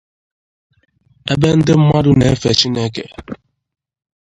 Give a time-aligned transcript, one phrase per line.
[1.31, 3.03] ebe ndị mmadụ na-efe Chineke